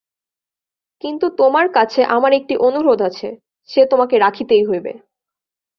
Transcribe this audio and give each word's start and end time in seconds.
কিন্তু 1.03 1.25
তোমার 1.37 1.65
কাছে 1.73 2.01
আমার 2.15 2.31
একটি 2.33 2.53
অনুরোধ 2.57 2.99
আছে, 3.01 3.29
সে 3.69 3.81
তোমাকে 3.85 4.15
রাখিতেই 4.19 4.63
হইবে। 4.65 4.93